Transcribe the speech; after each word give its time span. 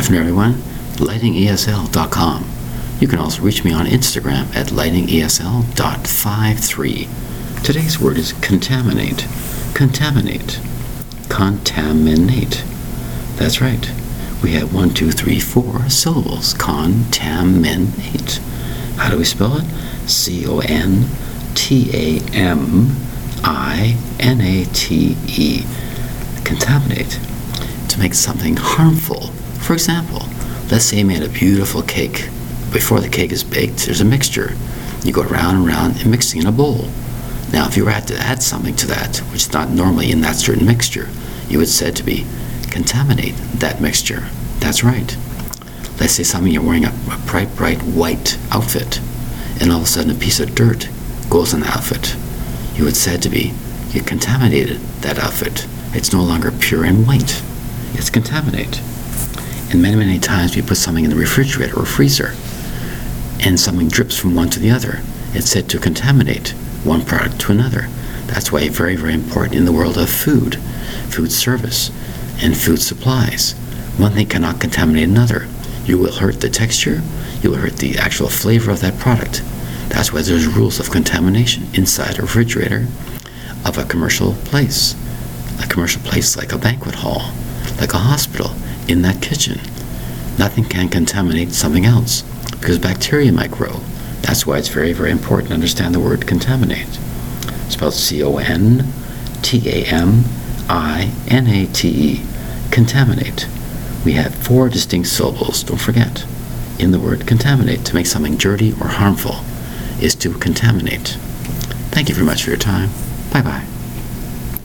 afternoon, 0.00 0.22
everyone. 0.22 0.54
LightingESL.com. 0.96 2.50
You 3.00 3.06
can 3.06 3.18
also 3.18 3.42
reach 3.42 3.64
me 3.64 3.72
on 3.74 3.84
Instagram 3.84 4.46
at 4.56 4.68
lightingesl.53. 4.68 7.62
Today's 7.62 8.00
word 8.00 8.16
is 8.16 8.32
contaminate. 8.32 9.28
Contaminate. 9.74 10.58
Contaminate. 11.28 12.64
That's 13.36 13.60
right. 13.60 13.92
We 14.42 14.52
have 14.52 14.72
one, 14.72 14.94
two, 14.94 15.12
three, 15.12 15.38
four 15.38 15.86
syllables. 15.90 16.54
Contaminate. 16.54 18.40
How 18.96 19.10
do 19.10 19.18
we 19.18 19.24
spell 19.24 19.58
it? 19.58 19.66
C 20.08 20.46
O 20.46 20.60
N 20.60 21.10
T 21.54 21.90
A 21.92 22.20
M 22.32 22.96
I 23.44 23.98
N 24.18 24.40
A 24.40 24.64
T 24.72 25.18
E. 25.26 25.66
Contaminate. 26.44 27.20
To 27.90 27.98
make 27.98 28.14
something 28.14 28.56
harmful. 28.56 29.34
For 29.70 29.74
example, 29.74 30.26
let's 30.68 30.86
say 30.86 30.98
you 30.98 31.04
made 31.04 31.22
a 31.22 31.28
beautiful 31.28 31.82
cake. 31.82 32.28
Before 32.72 32.98
the 32.98 33.08
cake 33.08 33.30
is 33.30 33.44
baked, 33.44 33.86
there's 33.86 34.00
a 34.00 34.04
mixture. 34.04 34.56
You 35.04 35.12
go 35.12 35.22
around 35.22 35.58
and 35.58 35.68
around 35.68 36.00
and 36.00 36.10
mixing 36.10 36.40
in 36.40 36.48
a 36.48 36.50
bowl. 36.50 36.88
Now, 37.52 37.68
if 37.68 37.76
you 37.76 37.84
were 37.84 37.92
to 37.92 38.18
add 38.18 38.42
something 38.42 38.74
to 38.74 38.88
that, 38.88 39.18
which 39.30 39.42
is 39.42 39.52
not 39.52 39.70
normally 39.70 40.10
in 40.10 40.22
that 40.22 40.34
certain 40.34 40.66
mixture, 40.66 41.08
you 41.48 41.58
would 41.58 41.68
said 41.68 41.94
to 41.94 42.02
be 42.02 42.26
contaminate 42.72 43.36
that 43.60 43.80
mixture. 43.80 44.24
That's 44.58 44.82
right. 44.82 45.16
Let's 46.00 46.14
say 46.14 46.24
something 46.24 46.50
you're 46.50 46.64
wearing 46.64 46.86
a, 46.86 46.92
a 47.08 47.18
bright, 47.24 47.54
bright 47.54 47.80
white 47.84 48.38
outfit, 48.50 49.00
and 49.60 49.70
all 49.70 49.78
of 49.78 49.84
a 49.84 49.86
sudden 49.86 50.10
a 50.10 50.18
piece 50.18 50.40
of 50.40 50.56
dirt 50.56 50.88
goes 51.28 51.54
on 51.54 51.60
the 51.60 51.68
outfit. 51.68 52.16
You 52.76 52.86
would 52.86 52.96
said 52.96 53.22
to 53.22 53.28
be 53.28 53.54
you 53.92 54.02
contaminated 54.02 54.78
that 55.02 55.20
outfit. 55.20 55.68
It's 55.94 56.12
no 56.12 56.24
longer 56.24 56.50
pure 56.50 56.82
and 56.82 57.06
white. 57.06 57.40
It's 57.94 58.10
contaminate. 58.10 58.82
And 59.70 59.80
many, 59.80 59.96
many 59.96 60.18
times 60.18 60.56
we 60.56 60.62
put 60.62 60.78
something 60.78 61.04
in 61.04 61.10
the 61.10 61.16
refrigerator 61.16 61.78
or 61.78 61.86
freezer, 61.86 62.34
and 63.40 63.58
something 63.58 63.88
drips 63.88 64.18
from 64.18 64.34
one 64.34 64.50
to 64.50 64.58
the 64.58 64.70
other. 64.70 65.00
It's 65.32 65.48
said 65.48 65.68
to 65.70 65.78
contaminate 65.78 66.48
one 66.82 67.04
product 67.04 67.40
to 67.42 67.52
another. 67.52 67.86
That's 68.26 68.50
why 68.50 68.68
very, 68.68 68.96
very 68.96 69.14
important 69.14 69.54
in 69.54 69.66
the 69.66 69.72
world 69.72 69.96
of 69.96 70.10
food, 70.10 70.56
food 71.08 71.30
service, 71.30 71.90
and 72.42 72.56
food 72.56 72.82
supplies. 72.82 73.52
One 73.96 74.12
thing 74.12 74.26
cannot 74.26 74.60
contaminate 74.60 75.08
another. 75.08 75.46
You 75.84 75.98
will 75.98 76.12
hurt 76.12 76.40
the 76.40 76.50
texture, 76.50 77.02
you 77.40 77.50
will 77.50 77.58
hurt 77.58 77.76
the 77.76 77.96
actual 77.96 78.28
flavor 78.28 78.72
of 78.72 78.80
that 78.80 78.98
product. 78.98 79.42
That's 79.88 80.12
why 80.12 80.22
there's 80.22 80.46
rules 80.46 80.80
of 80.80 80.90
contamination 80.90 81.68
inside 81.74 82.18
a 82.18 82.22
refrigerator 82.22 82.86
of 83.64 83.78
a 83.78 83.84
commercial 83.84 84.34
place. 84.44 84.96
A 85.62 85.66
commercial 85.66 86.02
place 86.02 86.36
like 86.36 86.52
a 86.52 86.58
banquet 86.58 86.96
hall, 86.96 87.32
like 87.78 87.92
a 87.92 87.98
hospital, 87.98 88.50
in 88.90 89.02
that 89.02 89.22
kitchen. 89.22 89.60
Nothing 90.38 90.64
can 90.64 90.88
contaminate 90.88 91.52
something 91.52 91.84
else 91.84 92.22
because 92.50 92.78
bacteria 92.78 93.32
might 93.32 93.50
grow. 93.50 93.80
That's 94.22 94.46
why 94.46 94.58
it's 94.58 94.68
very, 94.68 94.92
very 94.92 95.10
important 95.10 95.48
to 95.48 95.54
understand 95.54 95.94
the 95.94 96.00
word 96.00 96.26
contaminate. 96.26 96.98
It's 97.66 97.74
Spelled 97.74 97.94
C 97.94 98.22
O 98.22 98.36
N 98.36 98.92
T 99.42 99.68
A 99.68 99.84
M 99.86 100.24
I 100.68 101.12
N 101.28 101.46
A 101.46 101.66
T 101.66 101.88
E. 101.88 102.22
Contaminate. 102.70 103.48
We 104.04 104.12
have 104.12 104.34
four 104.34 104.68
distinct 104.68 105.08
syllables, 105.08 105.62
don't 105.62 105.80
forget. 105.80 106.24
In 106.78 106.90
the 106.90 107.00
word 107.00 107.26
contaminate, 107.26 107.84
to 107.86 107.94
make 107.94 108.06
something 108.06 108.36
dirty 108.36 108.72
or 108.72 108.88
harmful, 108.88 109.40
is 110.02 110.14
to 110.16 110.32
contaminate. 110.34 111.18
Thank 111.90 112.08
you 112.08 112.14
very 112.14 112.26
much 112.26 112.44
for 112.44 112.50
your 112.50 112.58
time. 112.58 112.90
Bye 113.32 113.42
bye. 113.42 113.79